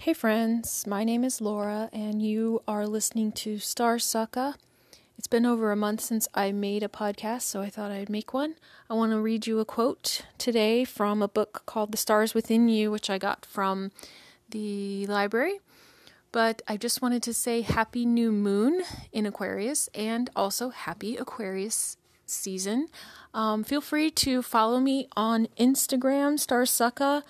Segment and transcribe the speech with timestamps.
[0.00, 4.54] Hey friends, my name is Laura, and you are listening to Star Sucka.
[5.18, 8.32] It's been over a month since I made a podcast, so I thought I'd make
[8.32, 8.54] one.
[8.88, 12.68] I want to read you a quote today from a book called The Stars Within
[12.68, 13.90] You, which I got from
[14.48, 15.58] the library.
[16.30, 21.96] But I just wanted to say Happy New Moon in Aquarius and also Happy Aquarius
[22.24, 22.86] season.
[23.34, 27.24] Um, feel free to follow me on Instagram, Starsucka.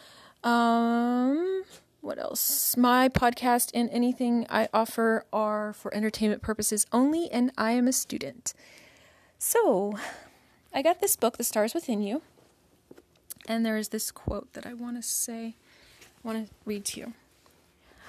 [0.47, 1.65] Um,
[2.09, 2.75] what else?
[2.75, 7.93] My podcast and anything I offer are for entertainment purposes only, and I am a
[7.93, 8.55] student.
[9.39, 9.99] So,
[10.73, 12.23] I got this book, The Stars Within You,
[13.47, 15.57] and there is this quote that I want to say,
[16.25, 17.13] I want to read to you.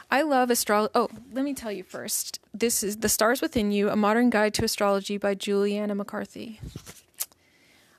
[0.09, 0.91] I love astrology.
[0.95, 2.39] Oh, let me tell you first.
[2.53, 6.61] This is The Stars Within You, a modern guide to astrology by Juliana McCarthy.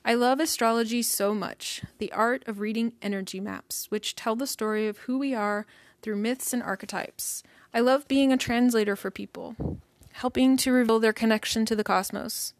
[0.02, 4.88] I love astrology so much, the art of reading energy maps, which tell the story
[4.88, 5.66] of who we are
[6.02, 7.42] through myths and archetypes.
[7.72, 9.78] I love being a translator for people,
[10.12, 12.54] helping to reveal their connection to the cosmos.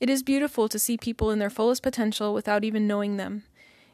[0.00, 3.44] It is beautiful to see people in their fullest potential without even knowing them.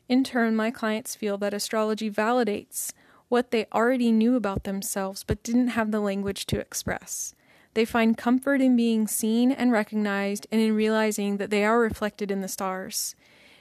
[0.09, 2.93] In turn, my clients feel that astrology validates
[3.29, 7.35] what they already knew about themselves but didn't have the language to express.
[7.75, 12.31] They find comfort in being seen and recognized and in realizing that they are reflected
[12.31, 13.15] in the stars.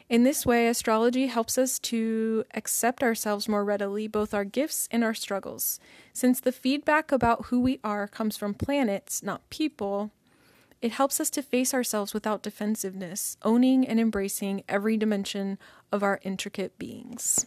[0.09, 5.03] In this way, astrology helps us to accept ourselves more readily, both our gifts and
[5.03, 5.79] our struggles.
[6.13, 10.09] Since the feedback about who we are comes from planets, not people,
[10.81, 15.59] it helps us to face ourselves without defensiveness, owning and embracing every dimension
[15.91, 17.45] of our intricate beings.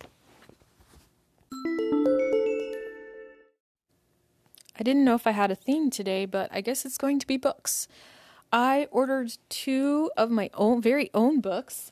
[4.78, 7.26] I didn't know if I had a theme today, but I guess it's going to
[7.26, 7.88] be books.
[8.52, 11.90] I ordered two of my own very own books.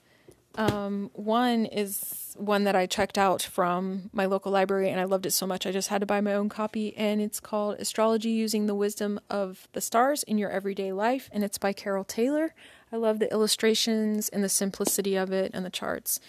[0.61, 5.25] Um, one is one that I checked out from my local library and I loved
[5.25, 8.29] it so much I just had to buy my own copy and it's called Astrology
[8.29, 12.55] Using the Wisdom of the Stars in Your Everyday Life and it's by Carol Taylor.
[12.93, 16.21] I love the illustrations and the simplicity of it and the charts.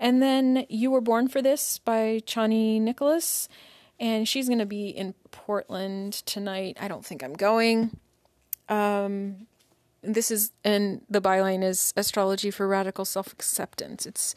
[0.00, 3.48] And then You Were Born for This by Chani Nicholas
[4.00, 6.78] and she's going to be in Portland tonight.
[6.80, 7.96] I don't think I'm going.
[8.68, 9.46] Um,
[10.02, 14.06] this is, and the byline is Astrology for Radical Self Acceptance.
[14.06, 14.34] It's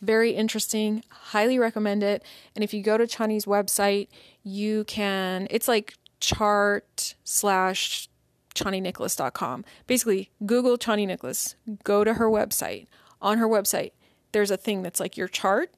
[0.00, 1.04] very interesting.
[1.10, 2.22] Highly recommend it.
[2.54, 4.08] And if you go to Chani's website,
[4.42, 8.08] you can, it's like chart slash
[8.54, 9.64] ChaniNicholas.com.
[9.86, 11.54] Basically, Google Chani Nicholas,
[11.84, 12.86] go to her website.
[13.22, 13.92] On her website,
[14.32, 15.72] there's a thing that's like your chart.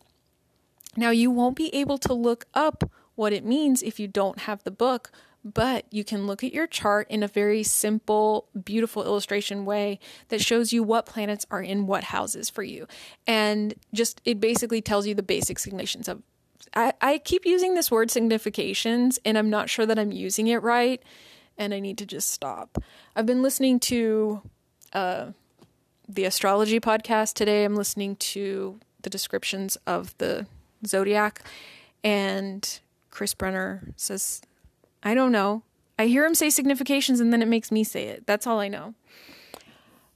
[0.96, 4.62] Now, you won't be able to look up what it means if you don't have
[4.64, 5.10] the book,
[5.44, 9.98] but you can look at your chart in a very simple, beautiful illustration way
[10.28, 12.86] that shows you what planets are in what houses for you.
[13.26, 16.22] And just it basically tells you the basic significations of.
[16.74, 20.62] I, I keep using this word significations, and I'm not sure that I'm using it
[20.62, 21.02] right,
[21.58, 22.78] and I need to just stop.
[23.14, 24.40] I've been listening to
[24.94, 25.26] uh,
[26.08, 27.64] the astrology podcast today.
[27.64, 30.46] I'm listening to the descriptions of the
[30.86, 31.42] zodiac,
[32.02, 34.40] and Chris Brenner says,
[35.02, 35.62] I don't know.
[35.98, 38.26] I hear him say significations and then it makes me say it.
[38.26, 38.94] That's all I know.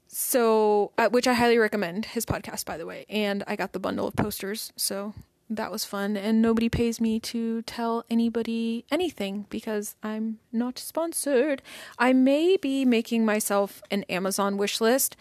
[0.08, 3.04] So, uh, which I highly recommend his podcast, by the way.
[3.08, 4.72] And I got the bundle of posters.
[4.74, 5.12] So
[5.50, 6.16] that was fun.
[6.16, 11.62] And nobody pays me to tell anybody anything because I'm not sponsored.
[11.98, 15.16] I may be making myself an Amazon wish list,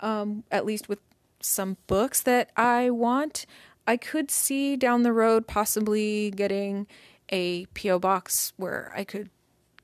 [0.00, 0.98] um, at least with
[1.40, 3.46] some books that I want.
[3.86, 6.86] I could see down the road possibly getting
[7.30, 7.98] a P.O.
[7.98, 9.30] box where I could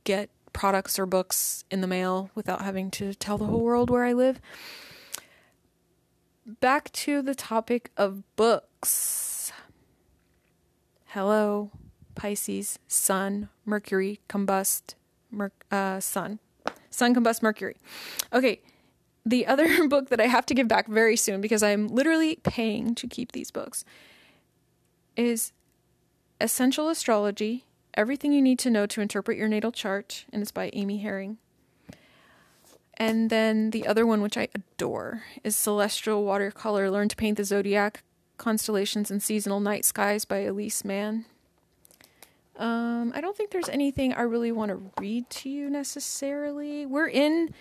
[0.05, 4.05] get products or books in the mail without having to tell the whole world where
[4.05, 4.41] I live.
[6.61, 9.53] Back to the topic of books.
[11.07, 11.71] Hello,
[12.15, 14.95] Pisces, Sun, Mercury, combust,
[15.31, 16.39] mer- uh, Sun.
[16.91, 17.77] Sun, combust, Mercury.
[18.33, 18.61] Okay,
[19.25, 22.95] the other book that I have to give back very soon because I'm literally paying
[22.95, 23.85] to keep these books
[25.17, 25.53] is
[26.41, 30.69] Essential Astrology Everything You Need to Know to Interpret Your Natal Chart, and it's by
[30.75, 31.39] Amy Herring.
[32.99, 37.45] And then the other one, which I adore, is Celestial Watercolor Learn to Paint the
[37.45, 38.03] Zodiac,
[38.37, 41.25] Constellations, and Seasonal Night Skies by Elise Mann.
[42.59, 46.85] Um, I don't think there's anything I really want to read to you necessarily.
[46.85, 47.55] We're in,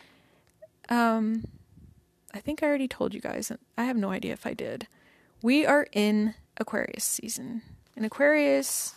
[0.89, 1.45] um,
[2.33, 3.53] I think I already told you guys.
[3.77, 4.87] I have no idea if I did.
[5.41, 7.61] We are in Aquarius season.
[7.95, 8.93] And Aquarius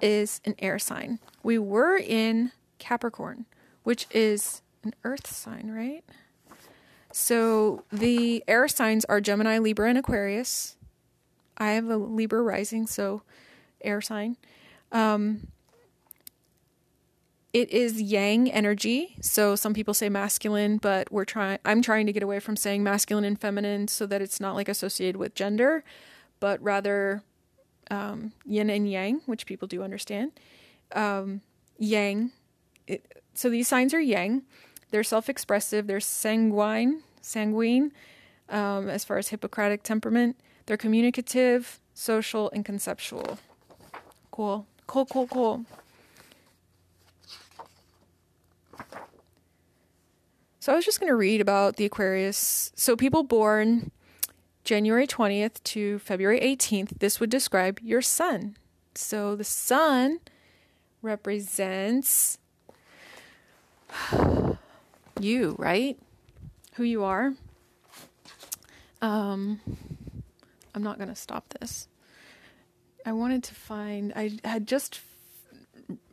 [0.00, 1.18] is an air sign.
[1.42, 3.46] We were in Capricorn,
[3.82, 6.04] which is an earth sign, right?
[7.12, 10.76] So the air signs are Gemini, Libra, and Aquarius.
[11.56, 13.22] I have a Libra rising, so
[13.80, 14.36] air sign.
[14.90, 15.48] Um,
[17.54, 19.14] It is yang energy.
[19.20, 22.82] So some people say masculine, but we're trying I'm trying to get away from saying
[22.82, 25.84] masculine and feminine so that it's not like associated with gender,
[26.40, 27.22] but rather
[27.90, 30.32] um, yin and yang, which people do understand.
[30.92, 31.40] Um,
[31.78, 32.32] yang.
[32.86, 34.42] It, so these signs are yang.
[34.90, 35.86] They're self-expressive.
[35.86, 37.92] They're sanguine, sanguine,
[38.48, 40.36] um, as far as Hippocratic temperament.
[40.66, 43.38] They're communicative, social, and conceptual.
[44.30, 44.66] Cool.
[44.86, 45.64] Cool, cool, cool.
[50.60, 52.72] So I was just going to read about the Aquarius.
[52.74, 53.90] So people born
[54.64, 58.56] January 20th to February 18th, this would describe your sun.
[58.94, 60.20] So the sun
[61.02, 62.38] represents
[65.20, 65.98] you, right?
[66.74, 67.34] Who you are.
[69.02, 69.60] Um
[70.74, 71.86] I'm not going to stop this.
[73.06, 75.00] I wanted to find I had just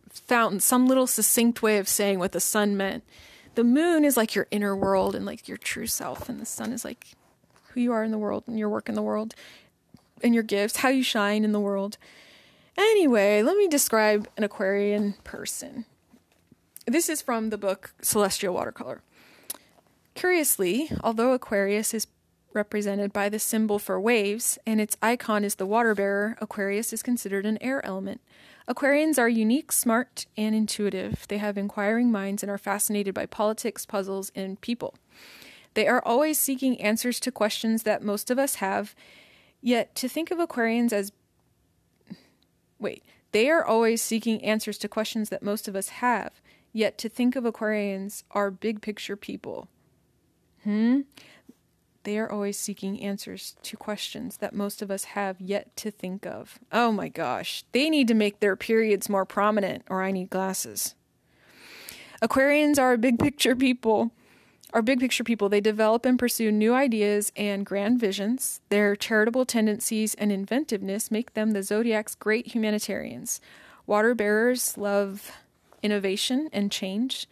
[0.09, 3.03] found some little succinct way of saying what the sun meant
[3.55, 6.71] the moon is like your inner world and like your true self, and the sun
[6.71, 7.07] is like
[7.73, 9.35] who you are in the world and your work in the world
[10.23, 11.97] and your gifts, how you shine in the world.
[12.77, 15.85] Anyway, let me describe an Aquarian person.
[16.85, 19.01] This is from the book Celestial Watercolor.
[20.15, 22.07] Curiously, although Aquarius is
[22.53, 27.03] represented by the symbol for waves and its icon is the water bearer, Aquarius is
[27.03, 28.21] considered an air element.
[28.67, 31.25] Aquarians are unique, smart, and intuitive.
[31.27, 34.95] They have inquiring minds and are fascinated by politics, puzzles, and people.
[35.73, 38.95] They are always seeking answers to questions that most of us have,
[39.61, 41.11] yet to think of Aquarians as.
[42.79, 46.41] Wait, they are always seeking answers to questions that most of us have,
[46.73, 49.67] yet to think of Aquarians are big picture people.
[50.63, 51.01] Hmm?
[52.03, 56.25] They are always seeking answers to questions that most of us have yet to think
[56.25, 56.59] of.
[56.71, 60.95] Oh my gosh, they need to make their periods more prominent, or I need glasses.
[62.21, 64.11] Aquarians are big picture people.
[64.73, 65.49] Are big picture people.
[65.49, 68.61] They develop and pursue new ideas and grand visions.
[68.69, 73.41] Their charitable tendencies and inventiveness make them the zodiac's great humanitarians.
[73.85, 75.31] Water bearers love
[75.83, 77.27] innovation and change.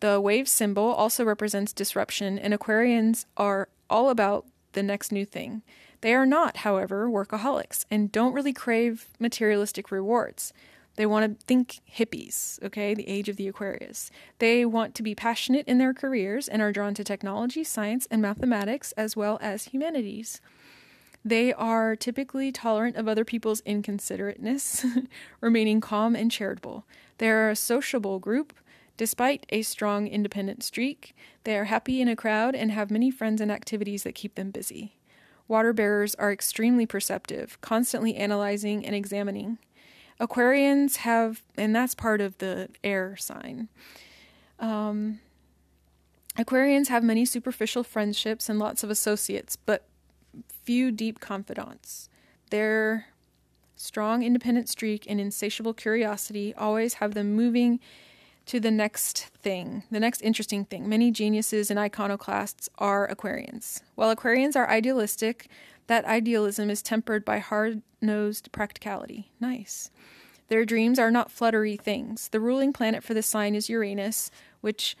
[0.00, 5.62] The wave symbol also represents disruption, and Aquarians are all about the next new thing.
[6.00, 10.52] They are not, however, workaholics and don't really crave materialistic rewards.
[10.96, 14.10] They want to think hippies, okay, the age of the Aquarius.
[14.38, 18.20] They want to be passionate in their careers and are drawn to technology, science, and
[18.20, 20.40] mathematics, as well as humanities.
[21.24, 25.06] They are typically tolerant of other people's inconsiderateness,
[25.40, 26.86] remaining calm and charitable.
[27.18, 28.54] They are a sociable group
[29.00, 33.40] Despite a strong independent streak, they are happy in a crowd and have many friends
[33.40, 34.98] and activities that keep them busy.
[35.48, 39.56] Water bearers are extremely perceptive, constantly analyzing and examining.
[40.20, 43.68] Aquarians have, and that's part of the air sign.
[44.58, 45.20] Um,
[46.36, 49.86] Aquarians have many superficial friendships and lots of associates, but
[50.62, 52.08] few deep confidants.
[52.50, 53.06] Their
[53.76, 57.80] strong independent streak and insatiable curiosity always have them moving
[58.50, 60.88] to the next thing, the next interesting thing.
[60.88, 63.80] Many geniuses and iconoclasts are Aquarians.
[63.94, 65.48] While Aquarians are idealistic,
[65.86, 69.30] that idealism is tempered by hard nosed practicality.
[69.38, 69.92] Nice.
[70.48, 72.26] Their dreams are not fluttery things.
[72.26, 74.96] The ruling planet for this sign is Uranus, which,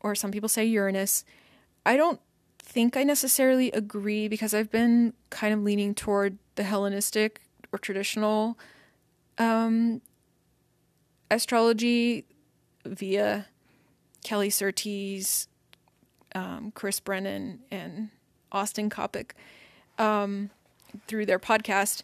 [0.00, 1.24] or some people say Uranus.
[1.84, 2.20] I don't
[2.60, 7.40] think I necessarily agree because I've been kind of leaning toward the Hellenistic
[7.72, 8.56] or traditional
[9.38, 10.02] um,
[11.32, 12.24] astrology
[12.84, 13.46] via
[14.24, 15.48] Kelly Surtees,
[16.34, 18.10] um, Chris Brennan, and
[18.50, 19.32] Austin Coppock
[19.98, 20.50] um,
[21.06, 22.02] through their podcast.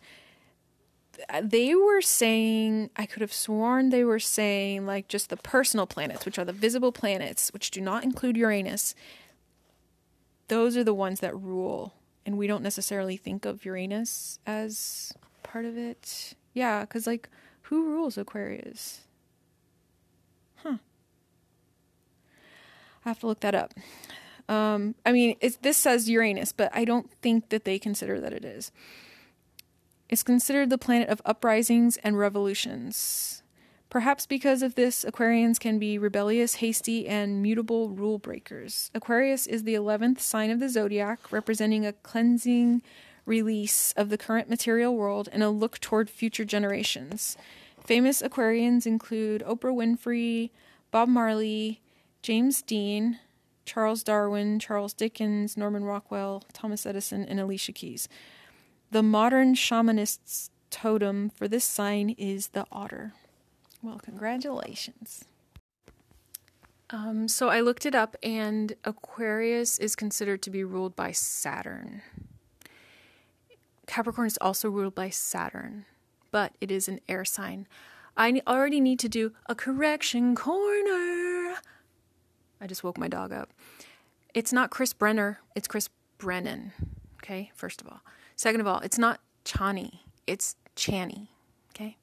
[1.43, 6.25] They were saying, I could have sworn they were saying, like, just the personal planets,
[6.25, 8.95] which are the visible planets, which do not include Uranus.
[10.47, 11.95] Those are the ones that rule.
[12.25, 16.35] And we don't necessarily think of Uranus as part of it.
[16.55, 17.29] Yeah, because, like,
[17.63, 19.01] who rules Aquarius?
[23.09, 23.73] Have to look that up.
[24.51, 28.45] Um, I mean, this says Uranus, but I don't think that they consider that it
[28.45, 28.71] is.
[30.11, 33.43] It's considered the planet of uprisings and revolutions.
[33.89, 38.91] Perhaps because of this, Aquarians can be rebellious, hasty, and mutable rule breakers.
[38.95, 42.83] Aquarius is the 11th sign of the zodiac, representing a cleansing
[43.25, 47.39] release of the current material world and a look toward future generations.
[47.83, 50.51] Famous Aquarians include Oprah Winfrey,
[50.91, 51.81] Bob Marley,
[52.29, 53.21] James Dean,
[53.65, 58.07] Charles Darwin, Charles Dickens, Norman Rockwell, Thomas Edison, and Alicia Keys.
[58.91, 63.15] The modern shamanist's totem for this sign is the otter.
[63.81, 65.25] Well, congratulations.
[66.91, 72.03] Um, so I looked it up, and Aquarius is considered to be ruled by Saturn.
[73.87, 75.87] Capricorn is also ruled by Saturn,
[76.31, 77.67] but it is an air sign.
[78.19, 81.28] I already need to do a correction corner.
[82.61, 83.51] I just woke my dog up.
[84.35, 85.89] It's not Chris Brenner, it's Chris
[86.19, 86.73] Brennan.
[87.23, 88.01] Okay, first of all.
[88.37, 91.29] Second of all, it's not Chani, it's Chani.
[91.75, 91.97] Okay.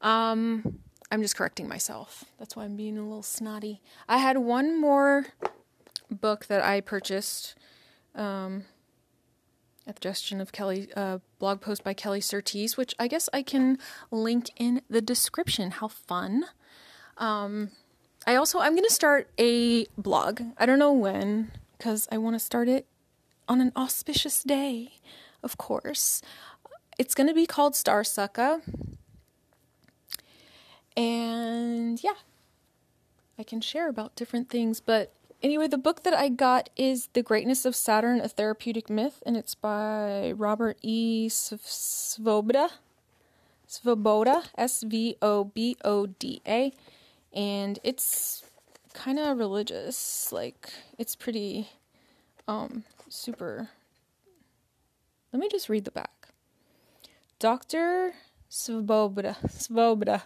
[0.00, 2.24] Um, I'm just correcting myself.
[2.38, 3.80] That's why I'm being a little snotty.
[4.08, 5.26] I had one more
[6.10, 7.54] book that I purchased
[8.14, 8.64] um,
[9.86, 13.42] at the suggestion of Kelly, uh, blog post by Kelly Surtees, which I guess I
[13.42, 13.78] can
[14.10, 15.72] link in the description.
[15.72, 16.44] How fun!
[17.16, 17.70] Um,
[18.26, 20.40] I also I'm gonna start a blog.
[20.56, 22.86] I don't know when because I want to start it
[23.48, 24.94] on an auspicious day,
[25.42, 26.22] of course.
[26.98, 28.62] It's gonna be called Star Sucka.
[30.96, 32.14] And yeah,
[33.38, 34.80] I can share about different things.
[34.80, 35.12] But
[35.42, 39.36] anyway, the book that I got is The Greatness of Saturn, a Therapeutic Myth, and
[39.36, 41.28] it's by Robert E.
[41.28, 42.70] Svoboda.
[43.68, 46.72] Svoboda, S V O B O D A.
[47.34, 48.44] And it's
[48.94, 50.32] kind of religious.
[50.32, 51.68] Like, it's pretty
[52.48, 53.68] um super.
[55.32, 56.28] Let me just read the back.
[57.40, 58.14] Dr.
[58.50, 60.22] Svoboda, Svoboda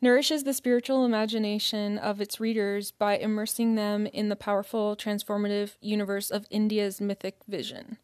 [0.00, 6.30] nourishes the spiritual imagination of its readers by immersing them in the powerful, transformative universe
[6.30, 7.98] of India's mythic vision.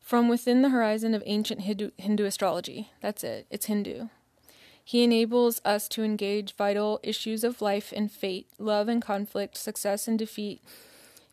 [0.00, 2.90] From within the horizon of ancient Hindu, Hindu astrology.
[3.00, 4.08] That's it, it's Hindu.
[4.88, 10.06] He enables us to engage vital issues of life and fate, love and conflict, success
[10.06, 10.62] and defeat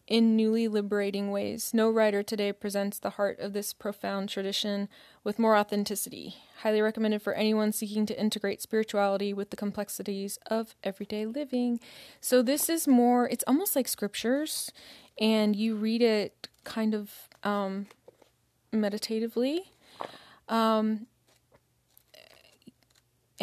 [0.07, 1.71] in newly liberating ways.
[1.71, 4.89] No writer today presents the heart of this profound tradition
[5.23, 6.37] with more authenticity.
[6.63, 11.79] Highly recommended for anyone seeking to integrate spirituality with the complexities of everyday living.
[12.19, 14.71] So, this is more, it's almost like scriptures,
[15.19, 17.11] and you read it kind of
[17.43, 17.85] um,
[18.71, 19.71] meditatively.
[20.49, 21.05] Um,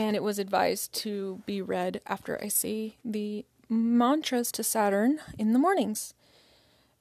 [0.01, 5.53] and it was advised to be read after I say the mantras to Saturn in
[5.53, 6.15] the mornings.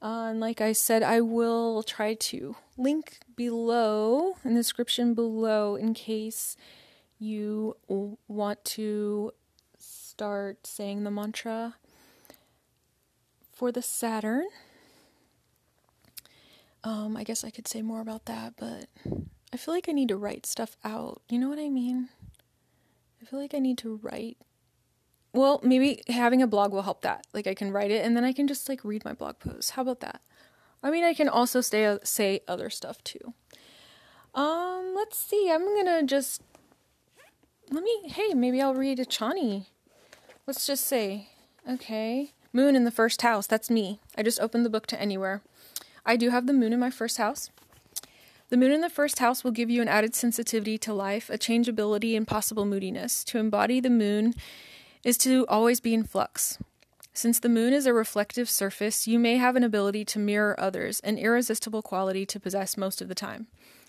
[0.01, 5.77] Uh, and like I said, I will try to link below in the description below
[5.77, 6.57] in case
[7.19, 7.77] you
[8.27, 9.31] want to
[9.77, 11.75] start saying the mantra
[13.53, 14.47] for the Saturn.
[16.83, 18.87] Um, I guess I could say more about that, but
[19.53, 21.21] I feel like I need to write stuff out.
[21.29, 22.09] You know what I mean?
[23.21, 24.37] I feel like I need to write
[25.31, 27.27] well, maybe having a blog will help that.
[27.33, 29.71] Like I can write it and then I can just like read my blog posts.
[29.71, 30.21] How about that?
[30.81, 33.33] I mean, I can also stay, say other stuff too.
[34.33, 35.51] Um, let's see.
[35.51, 36.41] I'm gonna just
[37.69, 38.09] let me.
[38.09, 39.67] Hey, maybe I'll read a Chani.
[40.47, 41.29] Let's just say,
[41.69, 43.45] okay, Moon in the first house.
[43.45, 43.99] That's me.
[44.17, 45.41] I just opened the book to anywhere.
[46.05, 47.51] I do have the moon in my first house.
[48.49, 51.37] The moon in the first house will give you an added sensitivity to life, a
[51.37, 53.23] changeability, and possible moodiness.
[53.25, 54.33] To embody the moon
[55.03, 56.57] is to always be in flux.
[57.13, 60.99] Since the moon is a reflective surface, you may have an ability to mirror others,
[61.01, 63.47] an irresistible quality to possess most of the time.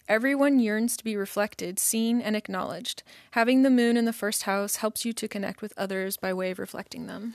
[0.08, 3.02] Everyone yearns to be reflected, seen, and acknowledged.
[3.32, 6.50] Having the moon in the first house helps you to connect with others by way
[6.50, 7.34] of reflecting them.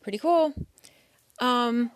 [0.00, 0.54] Pretty cool.
[1.38, 1.90] Um,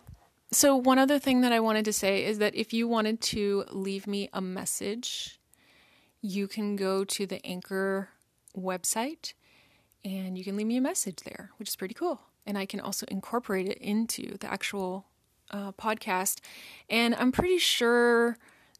[0.53, 3.65] so, one other thing that I wanted to say is that if you wanted to
[3.71, 5.41] leave me a message,
[6.21, 8.11] you can go to the Anchor
[8.57, 9.33] website
[10.05, 12.21] and you can leave me a message there, which is pretty cool.
[12.45, 15.07] And I can also incorporate it into the actual
[15.51, 16.41] uh, podcast.
[16.91, 18.37] And I'm pretty sure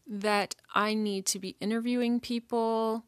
[0.07, 3.05] that I need to be interviewing people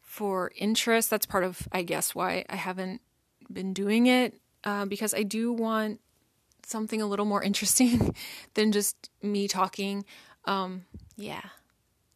[0.00, 1.10] for interest.
[1.10, 3.00] That's part of, I guess, why I haven't
[3.52, 6.00] been doing it uh, because I do want
[6.66, 8.14] something a little more interesting
[8.54, 10.04] than just me talking.
[10.44, 10.84] Um,
[11.16, 11.42] yeah.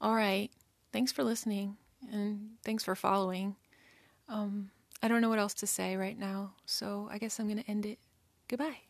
[0.00, 0.50] All right.
[0.92, 1.76] Thanks for listening
[2.12, 3.56] and thanks for following.
[4.28, 4.70] Um,
[5.02, 7.70] I don't know what else to say right now, so I guess I'm going to
[7.70, 7.98] end it.
[8.48, 8.85] Goodbye.